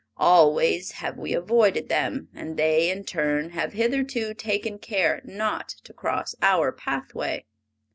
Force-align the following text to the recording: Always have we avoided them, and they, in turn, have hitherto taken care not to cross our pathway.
Always 0.17 0.93
have 0.93 1.19
we 1.19 1.31
avoided 1.33 1.87
them, 1.87 2.29
and 2.33 2.57
they, 2.57 2.89
in 2.89 3.03
turn, 3.03 3.51
have 3.51 3.73
hitherto 3.73 4.33
taken 4.33 4.79
care 4.79 5.21
not 5.23 5.69
to 5.83 5.93
cross 5.93 6.33
our 6.41 6.71
pathway. 6.71 7.45